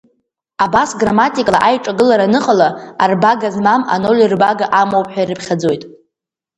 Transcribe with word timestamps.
Абас 0.63 0.89
грамматикала 1.01 1.59
аиҿагылара 1.67 2.25
аныҟала, 2.27 2.69
арбага 3.03 3.49
змам 3.55 3.81
аноль 3.93 4.21
рбага 4.31 4.65
амоуп 4.81 5.07
ҳәа 5.13 5.21
ирыԥхьаӡоит. 5.23 5.83